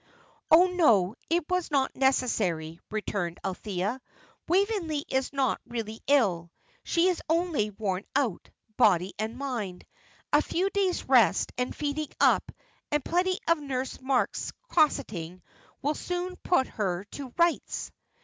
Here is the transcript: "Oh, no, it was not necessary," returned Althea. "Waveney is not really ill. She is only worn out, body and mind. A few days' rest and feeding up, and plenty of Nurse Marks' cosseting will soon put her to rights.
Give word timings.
"Oh, 0.49 0.65
no, 0.65 1.13
it 1.29 1.45
was 1.47 1.69
not 1.69 1.95
necessary," 1.95 2.79
returned 2.89 3.37
Althea. 3.45 4.01
"Waveney 4.47 5.05
is 5.07 5.31
not 5.31 5.61
really 5.67 6.01
ill. 6.07 6.49
She 6.83 7.07
is 7.07 7.21
only 7.29 7.69
worn 7.69 8.05
out, 8.15 8.49
body 8.77 9.13
and 9.19 9.37
mind. 9.37 9.85
A 10.33 10.41
few 10.41 10.71
days' 10.71 11.07
rest 11.07 11.51
and 11.55 11.75
feeding 11.75 12.09
up, 12.19 12.51
and 12.91 13.05
plenty 13.05 13.37
of 13.47 13.59
Nurse 13.59 14.01
Marks' 14.01 14.51
cosseting 14.69 15.43
will 15.83 15.93
soon 15.93 16.35
put 16.37 16.65
her 16.65 17.03
to 17.11 17.31
rights. 17.37 17.91